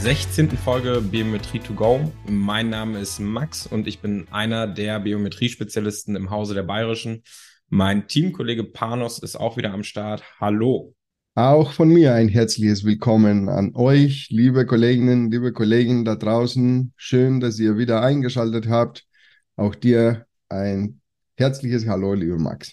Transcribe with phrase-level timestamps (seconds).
[0.00, 0.48] 16.
[0.56, 2.10] Folge Biometrie to go.
[2.26, 7.22] Mein Name ist Max und ich bin einer der Biometrie-Spezialisten im Hause der Bayerischen.
[7.68, 10.22] Mein Teamkollege Panos ist auch wieder am Start.
[10.40, 10.94] Hallo.
[11.34, 16.94] Auch von mir ein herzliches Willkommen an euch, liebe Kolleginnen, liebe Kollegen da draußen.
[16.96, 19.04] Schön, dass ihr wieder eingeschaltet habt.
[19.56, 21.02] Auch dir ein
[21.36, 22.72] herzliches Hallo, lieber Max.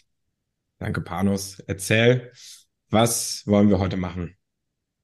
[0.80, 1.59] Danke, Panos.
[1.67, 2.31] Erzähl,
[2.89, 4.38] was wollen wir heute machen?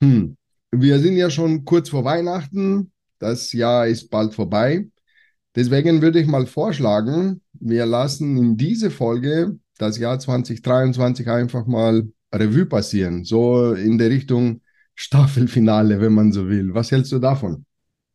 [0.01, 0.37] Hm.
[0.75, 2.91] Wir sind ja schon kurz vor Weihnachten.
[3.19, 4.87] Das Jahr ist bald vorbei.
[5.55, 12.07] Deswegen würde ich mal vorschlagen, wir lassen in diese Folge das Jahr 2023 einfach mal
[12.33, 13.23] Revue passieren.
[13.23, 14.61] So in der Richtung
[14.95, 16.73] Staffelfinale, wenn man so will.
[16.73, 17.65] Was hältst du davon?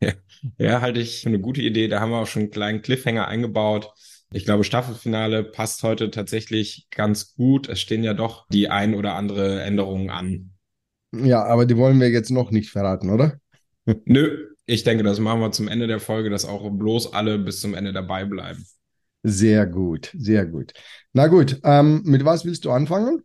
[0.00, 0.14] Ja,
[0.58, 1.86] ja halte ich für eine gute Idee.
[1.86, 3.92] Da haben wir auch schon einen kleinen Cliffhanger eingebaut.
[4.32, 7.68] Ich glaube, Staffelfinale passt heute tatsächlich ganz gut.
[7.68, 10.57] Es stehen ja doch die ein oder andere Änderungen an.
[11.12, 13.38] Ja, aber die wollen wir jetzt noch nicht verraten, oder?
[14.04, 17.60] Nö, ich denke, das machen wir zum Ende der Folge, dass auch bloß alle bis
[17.60, 18.66] zum Ende dabei bleiben.
[19.22, 20.72] Sehr gut, sehr gut.
[21.12, 23.22] Na gut, ähm, mit was willst du anfangen?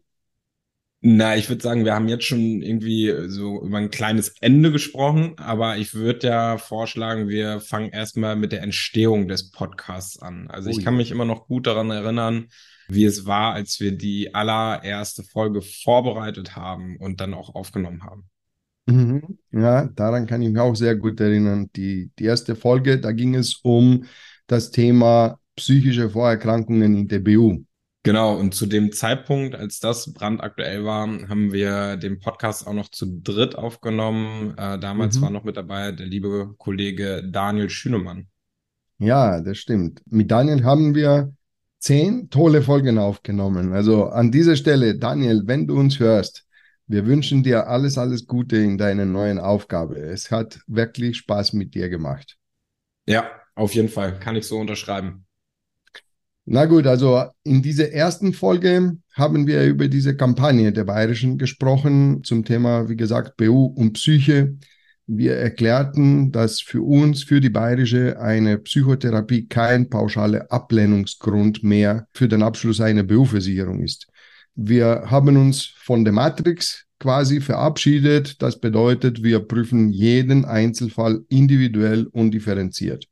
[1.06, 5.34] Na, ich würde sagen, wir haben jetzt schon irgendwie so über ein kleines Ende gesprochen,
[5.38, 10.48] aber ich würde ja vorschlagen, wir fangen erstmal mit der Entstehung des Podcasts an.
[10.50, 12.48] Also ich kann mich immer noch gut daran erinnern,
[12.88, 18.30] wie es war, als wir die allererste Folge vorbereitet haben und dann auch aufgenommen haben.
[18.86, 19.38] Mhm.
[19.52, 21.70] Ja, daran kann ich mich auch sehr gut erinnern.
[21.76, 24.06] Die, die erste Folge, da ging es um
[24.48, 27.64] das Thema psychische Vorerkrankungen in der BU.
[28.06, 32.90] Genau, und zu dem Zeitpunkt, als das brandaktuell war, haben wir den Podcast auch noch
[32.90, 34.58] zu dritt aufgenommen.
[34.58, 35.22] Äh, damals mhm.
[35.22, 38.28] war noch mit dabei der liebe Kollege Daniel Schünemann.
[38.98, 40.02] Ja, das stimmt.
[40.06, 41.34] Mit Daniel haben wir
[41.84, 43.74] zehn tolle Folgen aufgenommen.
[43.74, 46.46] Also an dieser Stelle, Daniel, wenn du uns hörst,
[46.88, 49.98] wir wünschen dir alles, alles Gute in deiner neuen Aufgabe.
[49.98, 52.38] Es hat wirklich Spaß mit dir gemacht.
[53.06, 54.18] Ja, auf jeden Fall.
[54.20, 55.26] Kann ich so unterschreiben.
[56.46, 62.24] Na gut, also in dieser ersten Folge haben wir über diese Kampagne der Bayerischen gesprochen
[62.24, 64.58] zum Thema, wie gesagt, BU und Psyche.
[65.06, 72.30] Wir erklärten, dass für uns, für die Bayerische, eine Psychotherapie kein pauschaler Ablehnungsgrund mehr für
[72.30, 74.08] den Abschluss einer BU-Versicherung ist.
[74.56, 78.42] Wir haben uns von der Matrix quasi verabschiedet.
[78.42, 83.06] Das bedeutet, wir prüfen jeden Einzelfall individuell und differenziert.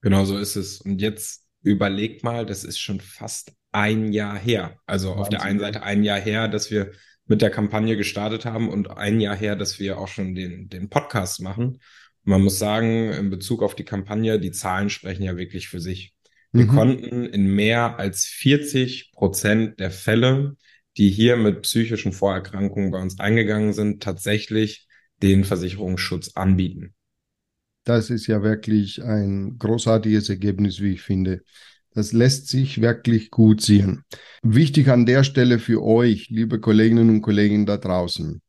[0.00, 0.80] Genau so ist es.
[0.80, 4.78] Und jetzt überlegt mal, das ist schon fast ein Jahr her.
[4.86, 5.20] Also Wahnsinn.
[5.20, 6.92] auf der einen Seite ein Jahr her, dass wir
[7.28, 10.88] mit der Kampagne gestartet haben und ein Jahr her, dass wir auch schon den, den
[10.88, 11.78] Podcast machen.
[12.24, 16.14] man muss sagen, in Bezug auf die Kampagne, die Zahlen sprechen ja wirklich für sich.
[16.52, 16.68] Wir mhm.
[16.70, 20.56] konnten in mehr als 40 Prozent der Fälle,
[20.96, 24.88] die hier mit psychischen Vorerkrankungen bei uns eingegangen sind, tatsächlich
[25.22, 26.94] den Versicherungsschutz anbieten.
[27.84, 31.42] Das ist ja wirklich ein großartiges Ergebnis, wie ich finde.
[31.94, 34.04] Das lässt sich wirklich gut sehen.
[34.42, 38.40] Wichtig an der Stelle für euch, liebe Kolleginnen und Kollegen da draußen.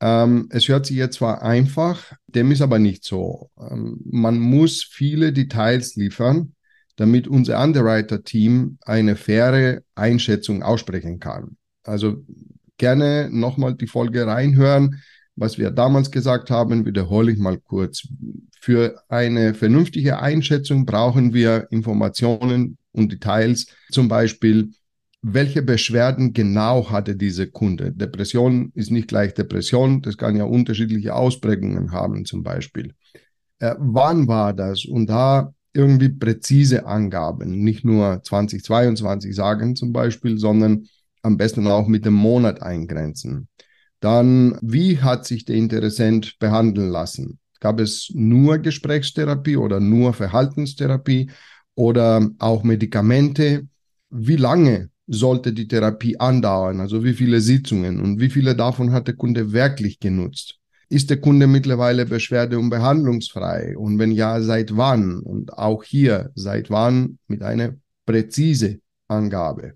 [0.00, 3.50] Ähm, es hört sich jetzt zwar einfach, dem ist aber nicht so.
[3.58, 6.54] Ähm, man muss viele Details liefern,
[6.96, 11.56] damit unser Underwriter-Team eine faire Einschätzung aussprechen kann.
[11.84, 12.24] Also
[12.78, 15.00] gerne nochmal die Folge reinhören.
[15.36, 18.06] Was wir damals gesagt haben, wiederhole ich mal kurz.
[18.60, 24.70] Für eine vernünftige Einschätzung brauchen wir Informationen und Details, zum Beispiel,
[25.22, 27.92] welche Beschwerden genau hatte diese Kunde.
[27.92, 32.94] Depression ist nicht gleich Depression, das kann ja unterschiedliche Ausprägungen haben zum Beispiel.
[33.60, 34.84] Äh, wann war das?
[34.84, 40.86] Und da irgendwie präzise Angaben, nicht nur 2022 sagen zum Beispiel, sondern
[41.22, 43.48] am besten auch mit dem Monat eingrenzen.
[44.02, 47.38] Dann, wie hat sich der Interessent behandeln lassen?
[47.60, 51.30] Gab es nur Gesprächstherapie oder nur Verhaltenstherapie
[51.76, 53.68] oder auch Medikamente?
[54.10, 56.80] Wie lange sollte die Therapie andauern?
[56.80, 60.58] Also wie viele Sitzungen und wie viele davon hat der Kunde wirklich genutzt?
[60.88, 63.78] Ist der Kunde mittlerweile beschwerde- und behandlungsfrei?
[63.78, 65.20] Und wenn ja, seit wann?
[65.20, 69.74] Und auch hier, seit wann mit einer präzise Angabe.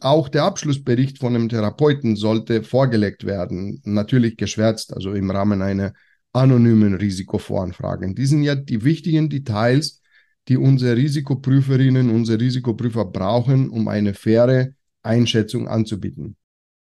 [0.00, 5.92] Auch der Abschlussbericht von einem Therapeuten sollte vorgelegt werden, natürlich geschwärzt, also im Rahmen einer
[6.32, 8.14] anonymen Risikovoranfrage.
[8.14, 10.00] Die sind ja die wichtigen Details,
[10.48, 14.70] die unsere Risikoprüferinnen, unsere Risikoprüfer brauchen, um eine faire
[15.02, 16.36] Einschätzung anzubieten.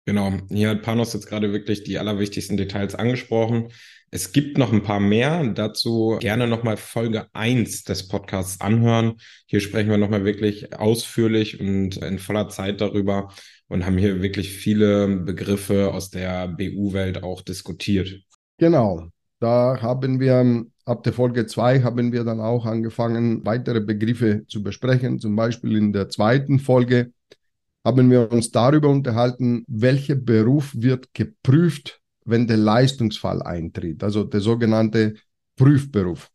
[0.06, 3.69] Genau, hier hat Panos jetzt gerade wirklich die allerwichtigsten Details angesprochen.
[4.09, 5.45] Es gibt noch ein paar mehr.
[5.48, 9.15] Dazu gerne nochmal Folge 1 des Podcasts anhören.
[9.48, 13.30] Hier sprechen wir nochmal wirklich ausführlich und in voller Zeit darüber
[13.68, 18.21] und haben hier wirklich viele Begriffe aus der BU-Welt auch diskutiert.
[18.57, 19.09] Genau.
[19.39, 24.63] Da haben wir ab der Folge 2 haben wir dann auch angefangen, weitere Begriffe zu
[24.63, 25.19] besprechen.
[25.19, 27.12] Zum Beispiel in der zweiten Folge
[27.83, 34.41] haben wir uns darüber unterhalten, welcher Beruf wird geprüft wenn der Leistungsfall eintritt, also der
[34.41, 35.15] sogenannte
[35.56, 36.29] Prüfberuf.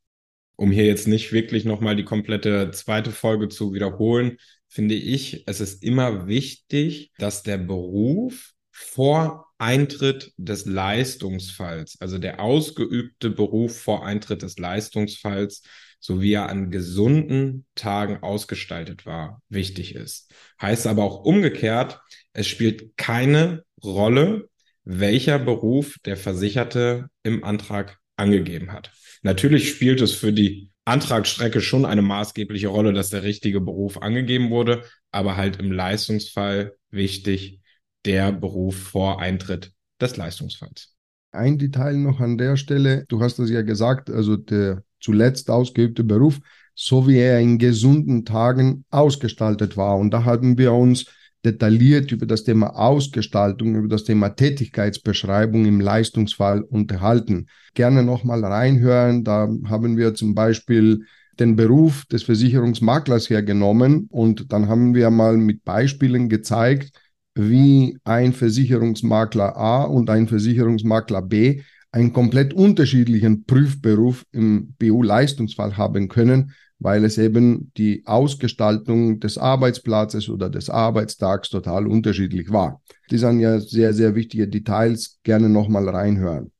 [0.56, 5.60] Um hier jetzt nicht wirklich nochmal die komplette zweite Folge zu wiederholen, finde ich, es
[5.60, 14.04] ist immer wichtig, dass der Beruf vor Eintritt des Leistungsfalls, also der ausgeübte Beruf vor
[14.04, 15.62] Eintritt des Leistungsfalls,
[16.00, 20.32] so wie er an gesunden Tagen ausgestaltet war, wichtig ist.
[20.60, 22.00] Heißt aber auch umgekehrt,
[22.32, 24.48] es spielt keine Rolle,
[24.84, 28.92] welcher Beruf der Versicherte im Antrag angegeben hat.
[29.22, 34.50] Natürlich spielt es für die Antragsstrecke schon eine maßgebliche Rolle, dass der richtige Beruf angegeben
[34.50, 34.82] wurde,
[35.12, 37.60] aber halt im Leistungsfall wichtig
[38.04, 40.94] der Beruf vor Eintritt des Leistungsfalls.
[41.30, 46.04] Ein Detail noch an der Stelle, du hast es ja gesagt, also der zuletzt ausgeübte
[46.04, 46.40] Beruf,
[46.74, 49.96] so wie er in gesunden Tagen ausgestaltet war.
[49.98, 51.06] Und da haben wir uns
[51.44, 57.46] detailliert über das Thema Ausgestaltung, über das Thema Tätigkeitsbeschreibung im Leistungsfall unterhalten.
[57.74, 59.24] Gerne nochmal reinhören.
[59.24, 61.04] Da haben wir zum Beispiel
[61.40, 66.92] den Beruf des Versicherungsmaklers hergenommen und dann haben wir mal mit Beispielen gezeigt,
[67.34, 76.08] wie ein Versicherungsmakler A und ein Versicherungsmakler B einen komplett unterschiedlichen Prüfberuf im BU-Leistungsfall haben
[76.08, 76.52] können
[76.82, 82.82] weil es eben die Ausgestaltung des Arbeitsplatzes oder des Arbeitstags total unterschiedlich war.
[83.10, 85.20] Die sind ja sehr, sehr wichtige Details.
[85.22, 86.50] Gerne nochmal reinhören.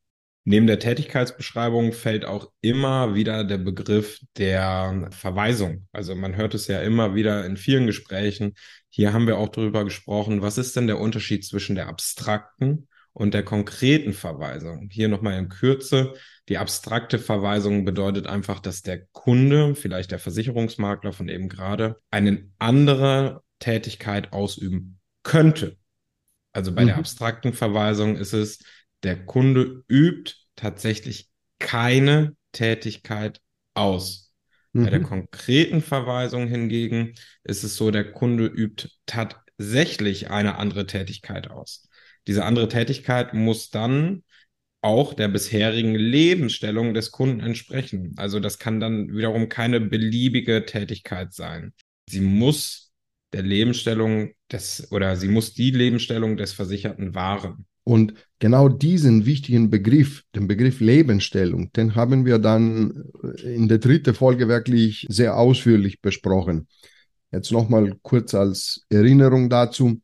[0.45, 5.87] Neben der Tätigkeitsbeschreibung fällt auch immer wieder der Begriff der Verweisung.
[5.93, 8.55] Also man hört es ja immer wieder in vielen Gesprächen.
[8.89, 13.35] Hier haben wir auch darüber gesprochen, was ist denn der Unterschied zwischen der abstrakten und
[13.35, 14.89] der konkreten Verweisung.
[14.91, 16.15] Hier nochmal in Kürze.
[16.53, 22.47] Die abstrakte Verweisung bedeutet einfach, dass der Kunde, vielleicht der Versicherungsmakler von eben gerade, eine
[22.59, 25.79] andere Tätigkeit ausüben könnte.
[26.53, 26.89] Also bei mhm.
[26.89, 28.59] der abstrakten Verweisung ist es,
[29.03, 33.41] der Kunde übt tatsächlich keine Tätigkeit
[33.73, 34.35] aus.
[34.75, 34.85] Mhm.
[34.85, 35.05] Bei der mhm.
[35.05, 37.15] konkreten Verweisung hingegen
[37.45, 41.89] ist es so, der Kunde übt tatsächlich eine andere Tätigkeit aus.
[42.27, 44.23] Diese andere Tätigkeit muss dann
[44.83, 48.13] auch der bisherigen Lebensstellung des Kunden entsprechen.
[48.17, 51.73] Also das kann dann wiederum keine beliebige Tätigkeit sein.
[52.11, 52.93] Sie muss
[53.33, 57.65] der Lebensstellung des oder sie muss die Lebensstellung des Versicherten wahren.
[57.85, 63.05] Und genau diesen wichtigen Begriff, den Begriff Lebensstellung, den haben wir dann
[63.43, 66.69] in der dritten Folge wirklich sehr ausführlich besprochen.
[67.33, 70.02] Jetzt nochmal kurz als Erinnerung dazu.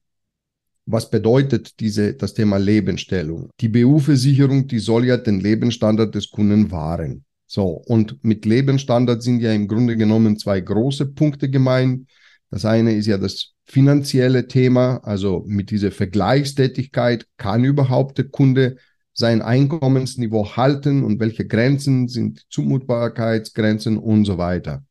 [0.90, 3.50] Was bedeutet diese, das Thema Lebensstellung?
[3.61, 7.26] Die BU-Versicherung, die soll ja den Lebensstandard des Kunden wahren.
[7.47, 7.83] So.
[7.87, 12.09] Und mit Lebensstandard sind ja im Grunde genommen zwei große Punkte gemeint.
[12.50, 18.76] Das eine ist ja das finanzielle Thema, also mit dieser Vergleichstätigkeit kann überhaupt der Kunde
[19.12, 24.85] sein Einkommensniveau halten und welche Grenzen sind Zumutbarkeitsgrenzen und so weiter.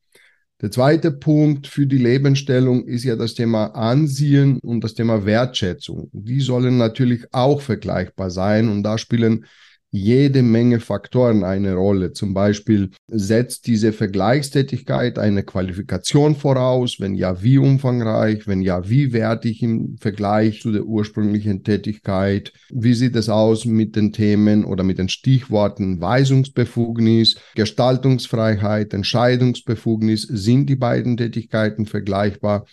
[0.60, 6.10] Der zweite Punkt für die Lebensstellung ist ja das Thema Ansehen und das Thema Wertschätzung.
[6.12, 9.44] Die sollen natürlich auch vergleichbar sein und da spielen
[9.90, 12.12] jede Menge Faktoren eine Rolle.
[12.12, 17.00] Zum Beispiel setzt diese Vergleichstätigkeit eine Qualifikation voraus?
[17.00, 18.46] Wenn ja, wie umfangreich?
[18.46, 22.52] Wenn ja, wie wertig im Vergleich zu der ursprünglichen Tätigkeit?
[22.70, 30.22] Wie sieht es aus mit den Themen oder mit den Stichworten Weisungsbefugnis, Gestaltungsfreiheit, Entscheidungsbefugnis?
[30.22, 32.66] Sind die beiden Tätigkeiten vergleichbar?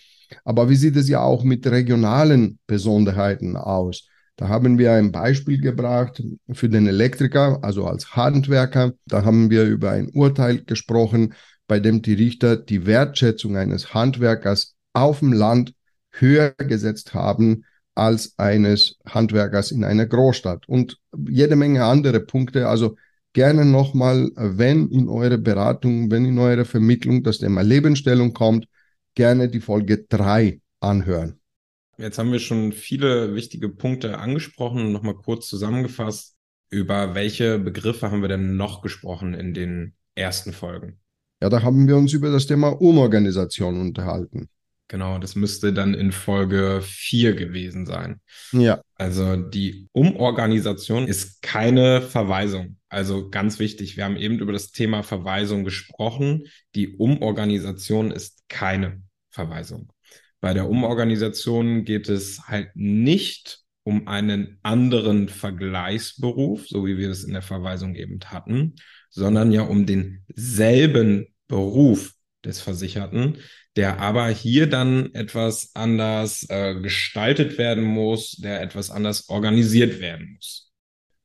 [0.44, 4.08] Aber wie sieht es ja auch mit regionalen Besonderheiten aus?
[4.38, 8.94] Da haben wir ein Beispiel gebracht für den Elektriker, also als Handwerker.
[9.06, 11.34] Da haben wir über ein Urteil gesprochen,
[11.68, 15.74] bei dem die Richter die Wertschätzung eines Handwerkers auf dem Land
[16.12, 17.64] höher gesetzt haben
[17.96, 20.98] als eines Handwerkers in einer Großstadt und
[21.30, 22.68] jede Menge andere Punkte.
[22.68, 22.98] Also
[23.32, 28.68] gerne nochmal, wenn in eure Beratung, wenn in eure Vermittlung das Thema Lebensstellung kommt,
[29.14, 31.40] gerne die Folge drei anhören.
[31.98, 34.92] Jetzt haben wir schon viele wichtige Punkte angesprochen.
[34.92, 36.36] Nochmal kurz zusammengefasst.
[36.70, 41.00] Über welche Begriffe haben wir denn noch gesprochen in den ersten Folgen?
[41.42, 44.50] Ja, da haben wir uns über das Thema Umorganisation unterhalten.
[44.88, 48.22] Genau, das müsste dann in Folge 4 gewesen sein.
[48.52, 48.82] Ja.
[48.96, 52.78] Also die Umorganisation ist keine Verweisung.
[52.88, 56.46] Also ganz wichtig, wir haben eben über das Thema Verweisung gesprochen.
[56.76, 59.92] Die Umorganisation ist keine Verweisung.
[60.46, 67.24] Bei der Umorganisation geht es halt nicht um einen anderen Vergleichsberuf, so wie wir es
[67.24, 68.76] in der Verweisung eben hatten,
[69.10, 73.38] sondern ja um denselben Beruf des Versicherten,
[73.76, 80.34] der aber hier dann etwas anders äh, gestaltet werden muss, der etwas anders organisiert werden
[80.36, 80.72] muss.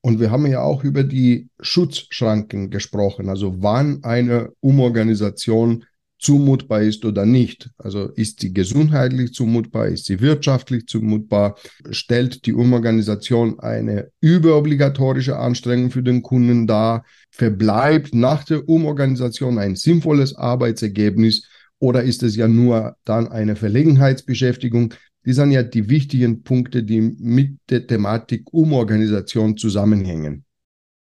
[0.01, 5.85] Und wir haben ja auch über die Schutzschranken gesprochen, also wann eine Umorganisation
[6.21, 7.71] zumutbar ist oder nicht.
[7.79, 11.57] Also ist sie gesundheitlich zumutbar, ist sie wirtschaftlich zumutbar,
[11.91, 19.77] stellt die Umorganisation eine überobligatorische Anstrengung für den Kunden dar, verbleibt nach der Umorganisation ein
[19.77, 21.49] sinnvolles Arbeitsergebnis
[21.79, 24.95] oder ist es ja nur dann eine Verlegenheitsbeschäftigung?
[25.25, 30.45] Die sind ja die wichtigen Punkte, die mit der Thematik Umorganisation zusammenhängen.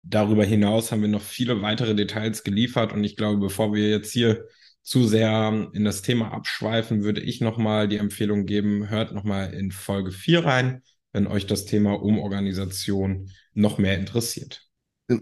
[0.02, 4.12] Darüber hinaus haben wir noch viele weitere Details geliefert und ich glaube, bevor wir jetzt
[4.12, 4.46] hier
[4.84, 9.72] zu sehr in das Thema abschweifen, würde ich nochmal die Empfehlung geben, hört nochmal in
[9.72, 10.82] Folge 4 rein,
[11.14, 14.68] wenn euch das Thema Umorganisation noch mehr interessiert.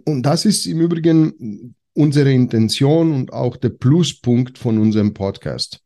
[0.06, 5.82] Und das ist im Übrigen unsere Intention und auch der Pluspunkt von unserem Podcast.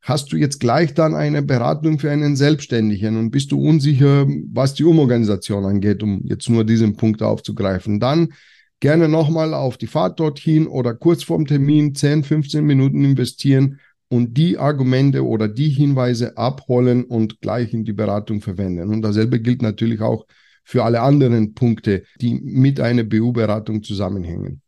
[0.00, 4.74] Hast du jetzt gleich dann eine Beratung für einen Selbstständigen und bist du unsicher, was
[4.74, 8.32] die Umorganisation angeht, um jetzt nur diesen Punkt aufzugreifen, dann
[8.80, 14.36] gerne nochmal auf die Fahrt dorthin oder kurz vorm Termin 10, 15 Minuten investieren und
[14.36, 18.88] die Argumente oder die Hinweise abholen und gleich in die Beratung verwenden.
[18.88, 20.26] Und dasselbe gilt natürlich auch
[20.64, 24.62] für alle anderen Punkte, die mit einer BU-Beratung zusammenhängen.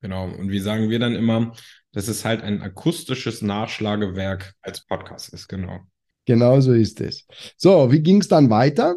[0.00, 0.24] Genau.
[0.24, 1.52] Und wie sagen wir dann immer,
[1.92, 5.80] dass es halt ein akustisches Nachschlagewerk als Podcast ist, genau.
[6.24, 7.26] Genau so ist es.
[7.56, 8.96] So, wie ging es dann weiter?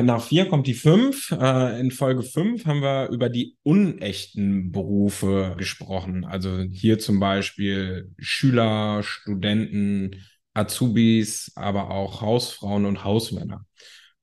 [0.00, 1.32] Nach vier kommt die fünf.
[1.32, 6.24] Äh, in Folge fünf haben wir über die unechten Berufe gesprochen.
[6.24, 13.66] Also hier zum Beispiel Schüler, Studenten, Azubis, aber auch Hausfrauen und Hausmänner.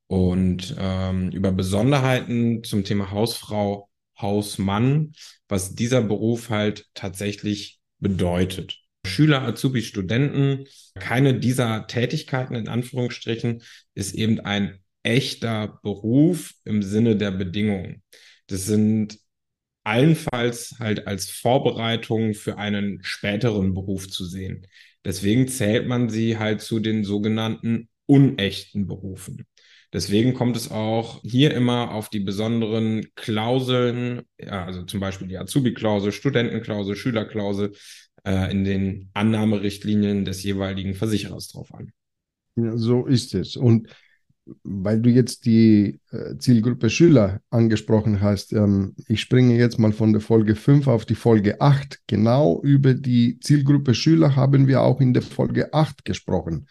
[0.08, 5.14] Und ähm, über Besonderheiten zum Thema Hausfrau, Hausmann,
[5.48, 8.80] was dieser Beruf halt tatsächlich bedeutet.
[9.06, 13.62] Schüler, Azubis, Studenten, keine dieser Tätigkeiten in Anführungsstrichen
[13.94, 18.04] ist eben ein echter Beruf im Sinne der Bedingungen.
[18.48, 19.20] Das sind
[19.84, 24.68] allenfalls halt als Vorbereitung für einen späteren Beruf zu sehen.
[25.06, 29.46] Deswegen zählt man sie halt zu den sogenannten unechten Berufen.
[29.92, 36.12] Deswegen kommt es auch hier immer auf die besonderen Klauseln, also zum Beispiel die Azubi-Klausel,
[36.12, 37.72] Studentenklausel, Schülerklausel
[38.24, 41.92] äh, in den Annahmerichtlinien des jeweiligen Versicherers drauf an.
[42.56, 43.56] Ja, so ist es.
[43.56, 43.88] Und
[44.64, 50.14] weil du jetzt die äh, Zielgruppe Schüler angesprochen hast, ähm, ich springe jetzt mal von
[50.14, 52.00] der Folge 5 auf die Folge 8.
[52.08, 56.68] Genau über die Zielgruppe Schüler haben wir auch in der Folge 8 gesprochen.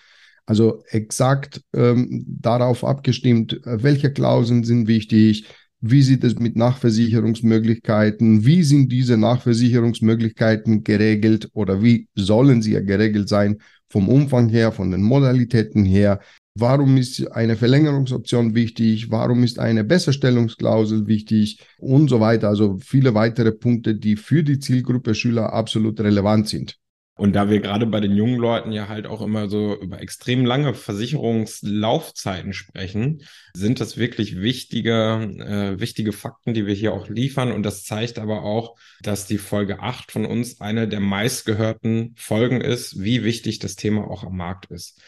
[0.46, 5.46] Also exakt ähm, darauf abgestimmt, äh, welche Klauseln sind wichtig,
[5.80, 12.80] wie sieht es mit Nachversicherungsmöglichkeiten, wie sind diese Nachversicherungsmöglichkeiten geregelt oder wie sollen sie ja
[12.80, 13.58] geregelt sein
[13.88, 16.20] vom Umfang her, von den Modalitäten her,
[16.60, 19.10] Warum ist eine Verlängerungsoption wichtig?
[19.12, 21.60] Warum ist eine Besserstellungsklausel wichtig?
[21.78, 22.48] Und so weiter.
[22.48, 26.76] Also viele weitere Punkte, die für die Zielgruppe Schüler absolut relevant sind.
[27.18, 30.44] Und da wir gerade bei den jungen Leuten ja halt auch immer so über extrem
[30.44, 33.22] lange Versicherungslaufzeiten sprechen,
[33.54, 37.50] sind das wirklich wichtige, äh, wichtige Fakten, die wir hier auch liefern.
[37.50, 42.60] Und das zeigt aber auch, dass die Folge 8 von uns eine der meistgehörten Folgen
[42.60, 45.00] ist, wie wichtig das Thema auch am Markt ist.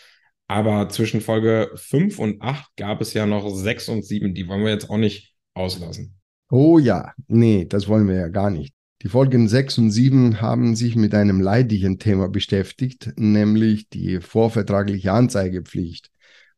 [0.50, 4.34] Aber zwischen Folge 5 und 8 gab es ja noch 6 und 7.
[4.34, 6.16] Die wollen wir jetzt auch nicht auslassen.
[6.50, 8.74] Oh ja, nee, das wollen wir ja gar nicht.
[9.02, 15.12] Die Folgen 6 und 7 haben sich mit einem leidigen Thema beschäftigt, nämlich die vorvertragliche
[15.12, 16.10] Anzeigepflicht.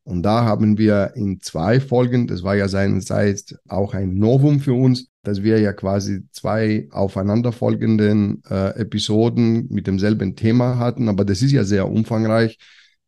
[0.04, 4.72] Und da haben wir in zwei Folgen, das war ja seinerseits auch ein Novum für
[4.72, 11.42] uns, dass wir ja quasi zwei aufeinanderfolgenden äh, Episoden mit demselben Thema hatten, aber das
[11.42, 12.56] ist ja sehr umfangreich.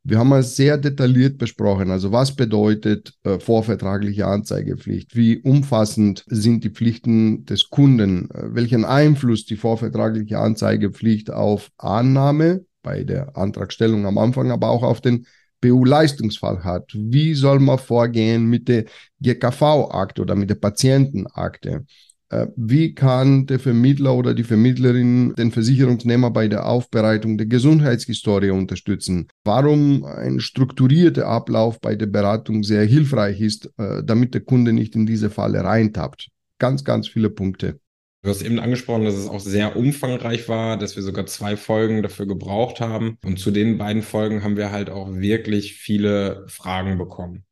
[0.06, 1.90] Wir haben es sehr detailliert besprochen.
[1.90, 5.16] Also was bedeutet äh, vorvertragliche Anzeigepflicht?
[5.16, 8.30] Wie umfassend sind die Pflichten des Kunden?
[8.30, 14.82] Äh, welchen Einfluss die vorvertragliche Anzeigepflicht auf Annahme bei der Antragstellung am Anfang, aber auch
[14.82, 15.26] auf den
[15.62, 16.90] BU-Leistungsfall hat.
[16.92, 18.84] Wie soll man vorgehen mit der
[19.20, 21.86] GKV-Akte oder mit der Patientenakte?
[22.34, 28.50] Äh, wie kann der Vermittler oder die Vermittlerin den Versicherungsnehmer bei der Aufbereitung der Gesundheitshistorie
[28.50, 29.28] unterstützen?
[29.44, 34.96] Warum ein strukturierter Ablauf bei der Beratung sehr hilfreich ist, äh, damit der Kunde nicht
[34.96, 36.28] in diese Falle reintappt?
[36.58, 37.78] Ganz, ganz viele Punkte.
[38.22, 42.02] Du hast eben angesprochen, dass es auch sehr umfangreich war, dass wir sogar zwei Folgen
[42.02, 43.18] dafür gebraucht haben.
[43.22, 47.44] Und zu den beiden Folgen haben wir halt auch wirklich viele Fragen bekommen.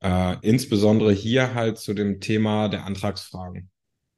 [0.00, 3.71] Äh, insbesondere hier halt zu dem Thema der Antragsfragen.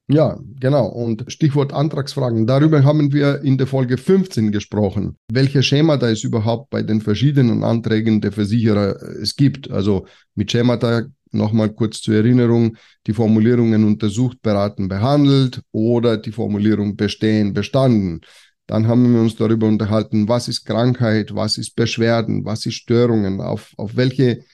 [0.06, 0.86] Ja, genau.
[0.86, 2.46] Und Stichwort Antragsfragen.
[2.46, 5.16] Darüber haben wir in der Folge 15 gesprochen.
[5.32, 9.70] Welche Schemata es überhaupt bei den verschiedenen Anträgen der Versicherer äh, es gibt.
[9.70, 16.96] Also mit Schemata nochmal kurz zur Erinnerung, die Formulierungen untersucht, beraten, behandelt oder die Formulierung
[16.96, 18.20] bestehen, bestanden.
[18.66, 23.40] Dann haben wir uns darüber unterhalten, was ist Krankheit, was ist Beschwerden, was ist Störungen,
[23.40, 24.44] auf, auf welche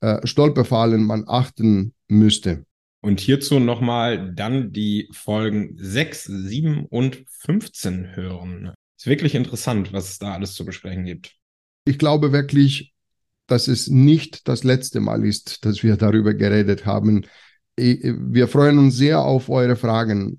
[0.00, 2.64] äh, Stolperfallen man achten müsste.
[3.02, 8.74] Und hierzu nochmal dann die Folgen 6, 7 und 15 hören.
[8.98, 11.34] Ist wirklich interessant, was es da alles zu besprechen gibt.
[11.86, 12.92] Ich glaube wirklich,
[13.46, 17.26] dass es nicht das letzte Mal ist, dass wir darüber geredet haben.
[17.76, 20.38] Wir freuen uns sehr auf eure Fragen.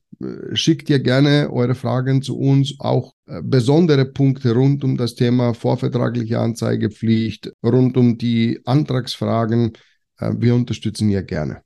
[0.54, 5.56] Schickt ihr gerne eure Fragen zu uns, auch äh, besondere Punkte rund um das Thema
[5.56, 9.74] vorvertragliche Anzeigepflicht, rund um die Antragsfragen.
[10.20, 11.64] Äh, wir unterstützen ihr gerne.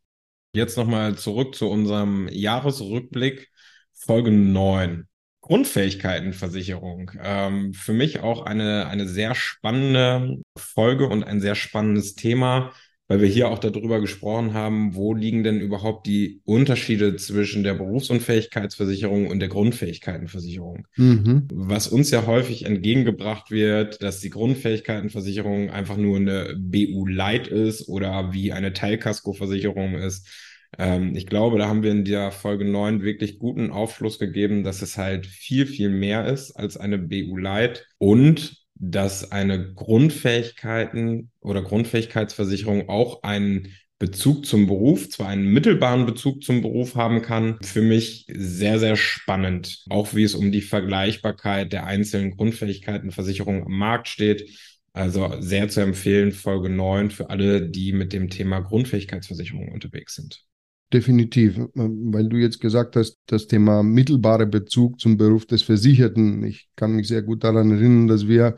[0.55, 3.49] Jetzt nochmal zurück zu unserem Jahresrückblick,
[3.91, 5.05] Folge 9.
[5.41, 7.11] Grundfähigkeitenversicherung.
[7.21, 12.71] Ähm, für mich auch eine, eine sehr spannende Folge und ein sehr spannendes Thema,
[13.07, 17.75] weil wir hier auch darüber gesprochen haben, wo liegen denn überhaupt die Unterschiede zwischen der
[17.75, 20.87] Berufsunfähigkeitsversicherung und der Grundfähigkeitenversicherung.
[20.95, 21.47] Mhm.
[21.51, 27.87] Was uns ja häufig entgegengebracht wird, dass die Grundfähigkeitenversicherung einfach nur eine BU Light ist
[27.87, 30.27] oder wie eine Teilkaskoversicherung ist.
[30.79, 34.81] Ähm, ich glaube, da haben wir in der Folge 9 wirklich guten Aufschluss gegeben, dass
[34.81, 41.61] es halt viel, viel mehr ist als eine BU Light und dass eine Grundfähigkeiten oder
[41.61, 47.81] Grundfähigkeitsversicherung auch einen Bezug zum Beruf, zwar einen mittelbaren Bezug zum Beruf haben kann, für
[47.81, 49.85] mich sehr, sehr spannend.
[49.89, 54.49] Auch wie es um die Vergleichbarkeit der einzelnen Grundfähigkeitenversicherungen am Markt steht.
[54.91, 60.43] Also sehr zu empfehlen, Folge 9 für alle, die mit dem Thema Grundfähigkeitsversicherung unterwegs sind.
[60.93, 66.43] Definitiv, weil du jetzt gesagt hast, das Thema mittelbarer Bezug zum Beruf des Versicherten.
[66.43, 68.55] Ich kann mich sehr gut daran erinnern, dass wir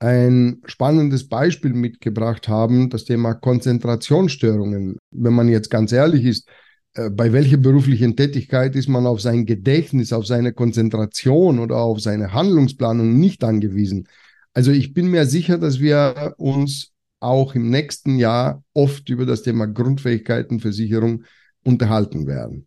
[0.00, 4.98] ein spannendes Beispiel mitgebracht haben, das Thema Konzentrationsstörungen.
[5.12, 6.48] Wenn man jetzt ganz ehrlich ist,
[6.94, 12.00] äh, bei welcher beruflichen Tätigkeit ist man auf sein Gedächtnis, auf seine Konzentration oder auf
[12.00, 14.08] seine Handlungsplanung nicht angewiesen?
[14.52, 19.42] Also ich bin mir sicher, dass wir uns auch im nächsten Jahr oft über das
[19.42, 21.22] Thema Grundfähigkeitenversicherung
[21.64, 22.66] unterhalten werden.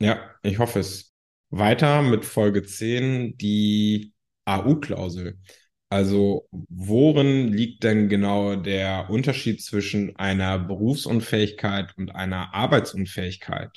[0.00, 1.12] Ja, ich hoffe es.
[1.50, 4.12] Weiter mit Folge 10, die
[4.44, 5.38] AU-Klausel.
[5.88, 13.70] Also worin liegt denn genau der Unterschied zwischen einer Berufsunfähigkeit und einer Arbeitsunfähigkeit?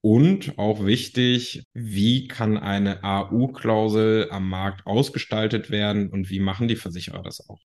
[0.00, 6.76] Und auch wichtig, wie kann eine AU-Klausel am Markt ausgestaltet werden und wie machen die
[6.76, 7.60] Versicherer das auch?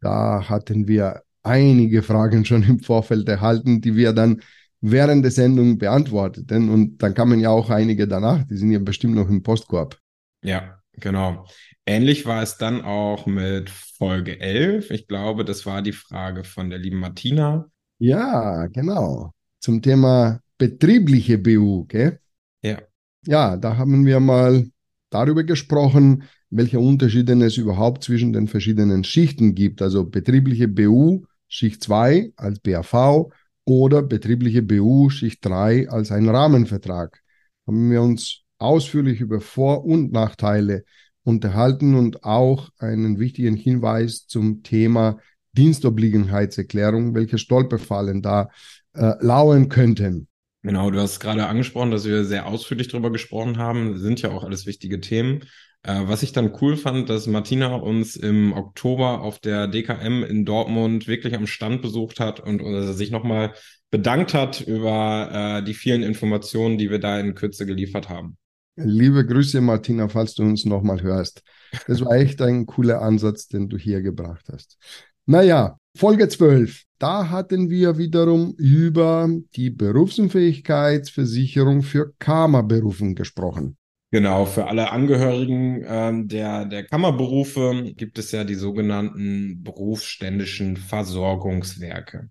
[0.00, 4.42] Da hatten wir einige Fragen schon im Vorfeld erhalten, die wir dann
[4.80, 6.50] während der Sendung beantwortet.
[6.50, 9.98] Denn, und dann kamen ja auch einige danach, die sind ja bestimmt noch im Postkorb.
[10.42, 11.46] Ja, genau.
[11.86, 14.90] Ähnlich war es dann auch mit Folge 11.
[14.90, 17.66] Ich glaube, das war die Frage von der lieben Martina.
[17.98, 19.32] Ja, genau.
[19.60, 22.20] Zum Thema betriebliche BU, gell?
[22.62, 22.78] Ja.
[23.26, 24.66] Ja, da haben wir mal
[25.10, 29.82] darüber gesprochen, welche Unterschiede es überhaupt zwischen den verschiedenen Schichten gibt.
[29.82, 33.30] Also betriebliche BU, Schicht 2 als BAV
[33.66, 37.20] oder betriebliche BU Schicht 3 als ein Rahmenvertrag.
[37.66, 40.84] Haben wir uns ausführlich über Vor- und Nachteile
[41.24, 45.18] unterhalten und auch einen wichtigen Hinweis zum Thema
[45.52, 48.48] Dienstobliegenheitserklärung, welche Stolperfallen da
[48.94, 50.28] äh, lauern könnten.
[50.62, 53.92] Genau, du hast gerade angesprochen, dass wir sehr ausführlich darüber gesprochen haben.
[53.92, 55.44] Das sind ja auch alles wichtige Themen.
[55.82, 60.44] Äh, was ich dann cool fand, dass Martina uns im Oktober auf der DKM in
[60.44, 63.54] Dortmund wirklich am Stand besucht hat und äh, sich nochmal
[63.90, 68.36] bedankt hat über äh, die vielen Informationen, die wir da in Kürze geliefert haben.
[68.76, 71.42] Liebe Grüße, Martina, falls du uns nochmal hörst.
[71.86, 74.76] Das war echt ein cooler Ansatz, den du hier gebracht hast.
[75.24, 76.82] Naja, Folge 12.
[76.98, 83.78] Da hatten wir wiederum über die Berufsunfähigkeitsversicherung für Kammerberufen gesprochen.
[84.12, 92.30] Genau, für alle Angehörigen ähm, der, der Kammerberufe gibt es ja die sogenannten berufsständischen Versorgungswerke.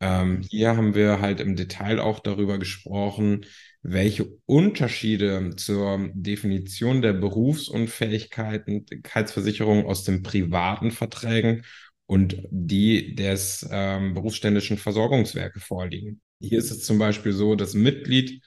[0.00, 3.44] Ähm, hier haben wir halt im Detail auch darüber gesprochen,
[3.82, 11.64] welche Unterschiede zur Definition der Berufsunfähigkeitsversicherung aus den privaten Verträgen
[12.06, 16.20] und die des ähm, berufsständischen Versorgungswerke vorliegen.
[16.40, 18.42] Hier ist es zum Beispiel so, dass Mitglied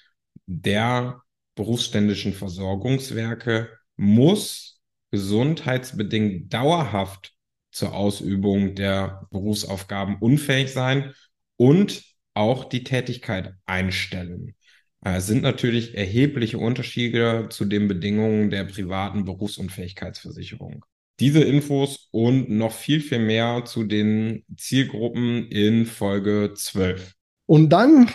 [0.47, 1.21] der
[1.55, 7.33] berufsständischen Versorgungswerke muss gesundheitsbedingt dauerhaft
[7.71, 11.13] zur Ausübung der Berufsaufgaben unfähig sein
[11.57, 14.55] und auch die Tätigkeit einstellen.
[15.03, 20.85] Äh, es sind natürlich erhebliche Unterschiede zu den Bedingungen der privaten Berufsunfähigkeitsversicherung.
[21.19, 27.13] Diese Infos und noch viel, viel mehr zu den Zielgruppen in Folge 12.
[27.45, 28.09] Und dann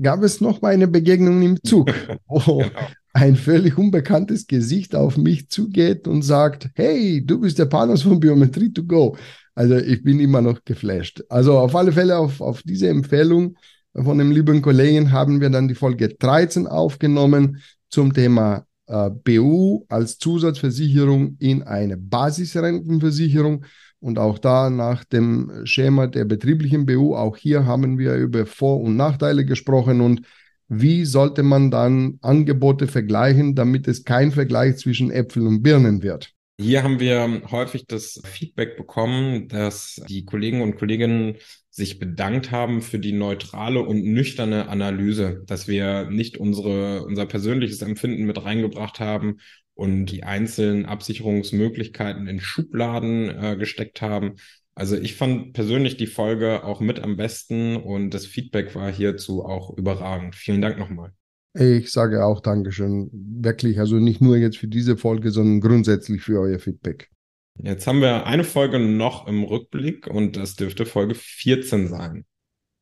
[0.00, 1.92] gab es noch mal eine Begegnung im Zug,
[2.26, 2.70] wo genau.
[3.12, 8.20] ein völlig unbekanntes Gesicht auf mich zugeht und sagt, hey, du bist der Panos von
[8.20, 9.16] Biometrie to go.
[9.54, 11.22] Also ich bin immer noch geflasht.
[11.28, 13.56] Also auf alle Fälle auf, auf diese Empfehlung
[13.94, 19.84] von dem lieben Kollegen haben wir dann die Folge 13 aufgenommen zum Thema äh, BU
[19.88, 23.64] als Zusatzversicherung in eine Basisrentenversicherung.
[24.00, 28.80] Und auch da nach dem Schema der betrieblichen BU, auch hier haben wir über Vor-
[28.80, 30.22] und Nachteile gesprochen und
[30.68, 36.34] wie sollte man dann Angebote vergleichen, damit es kein Vergleich zwischen Äpfeln und Birnen wird.
[36.60, 41.36] Hier haben wir häufig das Feedback bekommen, dass die Kollegen und Kolleginnen
[41.70, 47.80] sich bedankt haben für die neutrale und nüchterne Analyse, dass wir nicht unsere, unser persönliches
[47.82, 49.38] Empfinden mit reingebracht haben
[49.78, 54.34] und die einzelnen Absicherungsmöglichkeiten in Schubladen äh, gesteckt haben.
[54.74, 59.44] Also ich fand persönlich die Folge auch mit am besten und das Feedback war hierzu
[59.44, 60.34] auch überragend.
[60.34, 61.12] Vielen Dank nochmal.
[61.54, 63.08] Ich sage auch Dankeschön.
[63.12, 67.08] Wirklich, also nicht nur jetzt für diese Folge, sondern grundsätzlich für euer Feedback.
[67.54, 72.24] Jetzt haben wir eine Folge noch im Rückblick und das dürfte Folge 14 sein.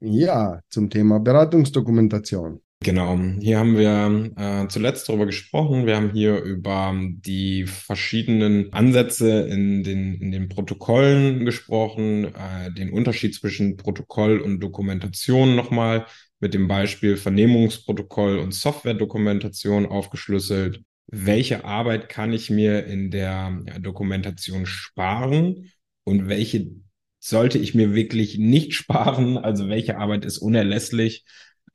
[0.00, 2.62] Ja, zum Thema Beratungsdokumentation.
[2.86, 5.86] Genau, hier haben wir äh, zuletzt darüber gesprochen.
[5.86, 12.92] Wir haben hier über die verschiedenen Ansätze in den, in den Protokollen gesprochen, äh, den
[12.92, 16.06] Unterschied zwischen Protokoll und Dokumentation nochmal
[16.38, 24.66] mit dem Beispiel Vernehmungsprotokoll und Softwaredokumentation aufgeschlüsselt welche Arbeit kann ich mir in der Dokumentation
[24.66, 25.72] sparen
[26.04, 26.68] und welche
[27.18, 31.24] sollte ich mir wirklich nicht sparen, also welche Arbeit ist unerlässlich.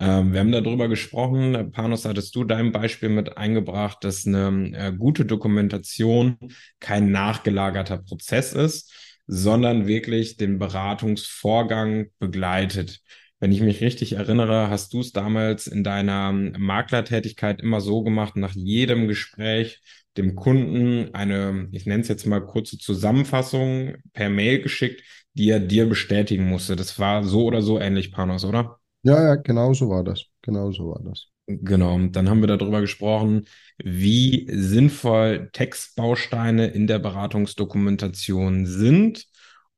[0.01, 4.91] Ähm, wir haben darüber gesprochen, Panos, hattest du dein Beispiel mit eingebracht, dass eine äh,
[4.91, 6.37] gute Dokumentation
[6.79, 8.91] kein nachgelagerter Prozess ist,
[9.27, 13.01] sondern wirklich den Beratungsvorgang begleitet.
[13.39, 18.35] Wenn ich mich richtig erinnere, hast du es damals in deiner Maklertätigkeit immer so gemacht,
[18.35, 19.81] nach jedem Gespräch
[20.17, 25.59] dem Kunden eine, ich nenne es jetzt mal kurze Zusammenfassung per Mail geschickt, die er
[25.59, 26.75] dir bestätigen musste.
[26.75, 28.80] Das war so oder so ähnlich, Panos, oder?
[29.03, 30.25] Ja, ja, genau so war das.
[30.41, 31.27] Genau so war das.
[31.47, 33.45] Genau, dann haben wir darüber gesprochen,
[33.77, 39.25] wie sinnvoll Textbausteine in der Beratungsdokumentation sind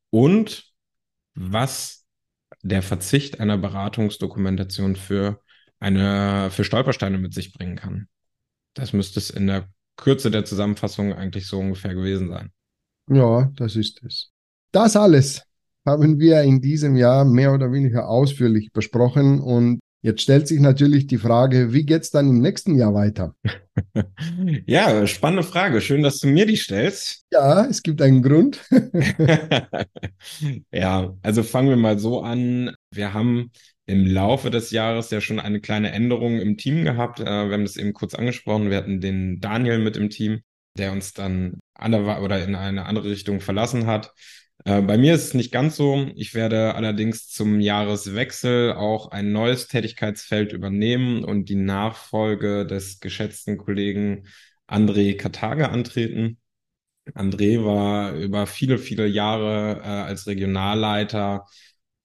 [0.10, 0.72] und
[1.34, 2.06] was
[2.62, 5.42] der Verzicht einer Beratungsdokumentation für
[5.80, 8.08] eine, für Stolpersteine mit sich bringen kann.
[8.74, 12.52] Das müsste es in der Kürze der Zusammenfassung eigentlich so ungefähr gewesen sein.
[13.08, 14.32] Ja, das ist es.
[14.72, 15.44] Das alles
[15.86, 21.08] haben wir in diesem Jahr mehr oder weniger ausführlich besprochen und Jetzt stellt sich natürlich
[21.08, 23.36] die Frage, wie geht's dann im nächsten Jahr weiter?
[24.66, 25.80] ja, spannende Frage.
[25.80, 27.26] Schön, dass du mir die stellst.
[27.32, 28.60] Ja, es gibt einen Grund.
[30.74, 32.76] ja, also fangen wir mal so an.
[32.92, 33.52] Wir haben
[33.86, 37.22] im Laufe des Jahres ja schon eine kleine Änderung im Team gehabt.
[37.22, 38.70] Äh, wir haben das eben kurz angesprochen.
[38.70, 40.42] Wir hatten den Daniel mit im Team,
[40.78, 44.12] der uns dann andere oder in eine andere Richtung verlassen hat.
[44.66, 46.10] Äh, bei mir ist es nicht ganz so.
[46.16, 53.58] Ich werde allerdings zum Jahreswechsel auch ein neues Tätigkeitsfeld übernehmen und die Nachfolge des geschätzten
[53.58, 54.26] Kollegen
[54.68, 56.40] André Kartage antreten.
[57.16, 61.46] André war über viele, viele Jahre äh, als Regionalleiter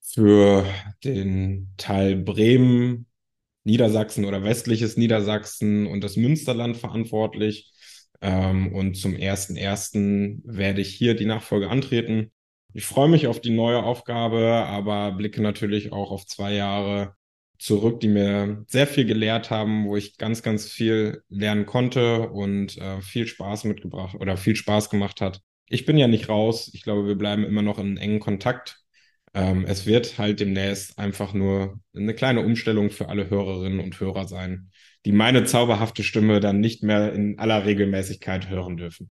[0.03, 0.67] für
[1.05, 3.07] den Teil Bremen,
[3.65, 7.73] Niedersachsen oder westliches Niedersachsen und das Münsterland verantwortlich
[8.23, 10.43] Ähm, und zum 1.1.
[10.45, 12.33] werde ich hier die Nachfolge antreten.
[12.75, 17.15] Ich freue mich auf die neue Aufgabe, aber blicke natürlich auch auf zwei Jahre
[17.59, 22.77] zurück, die mir sehr viel gelehrt haben, wo ich ganz, ganz viel lernen konnte und
[22.79, 25.41] äh, viel Spaß mitgebracht oder viel Spaß gemacht hat.
[25.69, 26.71] Ich bin ja nicht raus.
[26.73, 28.81] Ich glaube, wir bleiben immer noch in engen Kontakt.
[29.35, 34.29] Ähm, es wird halt demnächst einfach nur eine kleine Umstellung für alle Hörerinnen und Hörer
[34.29, 34.71] sein,
[35.05, 39.11] die meine zauberhafte Stimme dann nicht mehr in aller Regelmäßigkeit hören dürfen.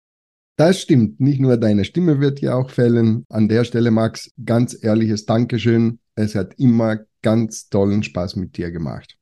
[0.57, 1.21] Das stimmt.
[1.21, 3.27] Nicht nur deine Stimme wird ja auch fällen.
[3.29, 5.99] An der Stelle, Max, ganz ehrliches Dankeschön.
[6.15, 9.17] Es hat immer ganz tollen Spaß mit dir gemacht.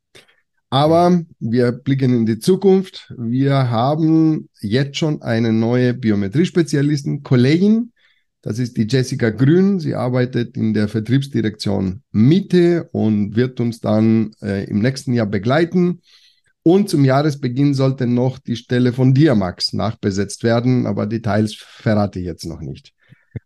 [0.70, 3.12] Aber wir blicken in die Zukunft.
[3.16, 7.92] Wir haben jetzt schon eine neue Biometriespezialistin, Kollegin.
[8.42, 9.80] Das ist die Jessica Grün.
[9.80, 16.00] Sie arbeitet in der Vertriebsdirektion Mitte und wird uns dann äh, im nächsten Jahr begleiten.
[16.66, 22.18] Und zum Jahresbeginn sollte noch die Stelle von dir, Max, nachbesetzt werden, aber Details verrate
[22.18, 22.94] ich jetzt noch nicht.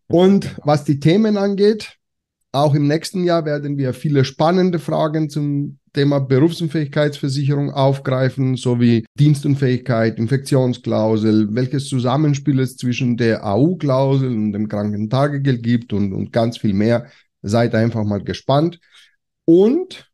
[0.06, 1.96] Und was die Themen angeht,
[2.52, 10.18] auch im nächsten Jahr werden wir viele spannende Fragen zum Thema Berufsunfähigkeitsversicherung aufgreifen, sowie Dienstunfähigkeit,
[10.18, 16.72] Infektionsklausel, welches Zusammenspiel es zwischen der AU-Klausel und dem Krankentagegeld gibt und, und ganz viel
[16.72, 17.06] mehr.
[17.42, 18.78] Seid einfach mal gespannt.
[19.44, 20.07] Und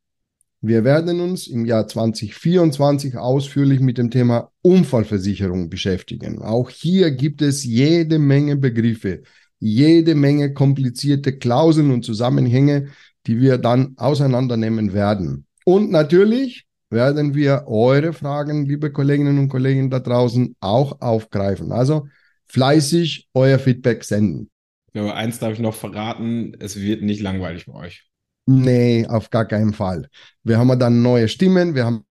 [0.67, 6.41] wir werden uns im Jahr 2024 ausführlich mit dem Thema Unfallversicherung beschäftigen.
[6.41, 9.23] Auch hier gibt es jede Menge Begriffe,
[9.59, 12.89] jede Menge komplizierte Klauseln und Zusammenhänge,
[13.27, 15.47] die wir dann auseinandernehmen werden.
[15.67, 21.73] Und natürlich werden wir eure Fragen, liebe Kolleginnen und Kollegen da draußen, auch aufgreifen.
[21.73, 22.09] Also
[22.47, 24.49] fleißig euer Feedback senden.
[24.95, 28.14] Aber eins darf ich noch verraten, es wird nicht langweilig bei euch.
[28.47, 30.09] Nee, auf gar keinen Fall.
[30.43, 32.05] Wir haben dann neue Stimmen, wir haben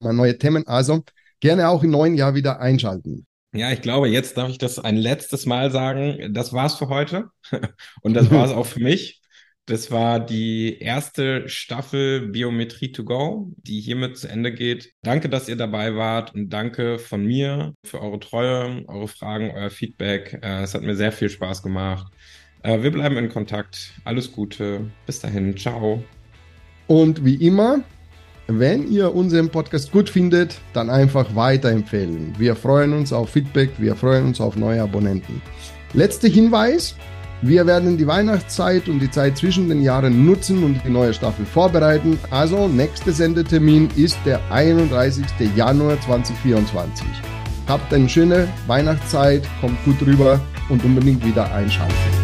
[0.00, 0.66] neue Themen.
[0.66, 1.02] Also
[1.40, 3.26] gerne auch im neuen Jahr wieder einschalten.
[3.52, 6.32] Ja, ich glaube, jetzt darf ich das ein letztes Mal sagen.
[6.32, 7.30] Das war's für heute.
[8.02, 9.20] Und das war's auch für mich.
[9.66, 14.92] Das war die erste Staffel Biometrie to go, die hiermit zu Ende geht.
[15.02, 19.70] Danke, dass ihr dabei wart und danke von mir für eure Treue, eure Fragen, euer
[19.70, 20.40] Feedback.
[20.42, 22.12] Äh, es hat mir sehr viel Spaß gemacht.
[22.62, 23.92] Äh, wir bleiben in Kontakt.
[24.04, 24.90] Alles Gute.
[25.06, 25.56] Bis dahin.
[25.56, 26.02] Ciao.
[26.86, 27.80] Und wie immer,
[28.46, 32.34] wenn ihr unseren Podcast gut findet, dann einfach weiterempfehlen.
[32.36, 35.40] Wir freuen uns auf Feedback, wir freuen uns auf neue Abonnenten.
[35.92, 36.96] Letzter Hinweis,
[37.42, 41.46] wir werden die Weihnachtszeit und die Zeit zwischen den Jahren nutzen und die neue Staffel
[41.46, 42.18] vorbereiten.
[42.30, 45.24] Also, nächster Sendetermin ist der 31.
[45.56, 47.06] Januar 2024.
[47.66, 52.19] Habt eine schöne Weihnachtszeit, kommt gut rüber und unbedingt wieder einschalten.